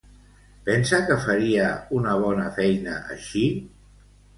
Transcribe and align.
Pensa 0.69 1.01
que 1.11 1.19
faria 1.27 1.69
una 2.01 2.19
bona 2.27 2.49
feina 2.59 3.01
així? 3.17 3.49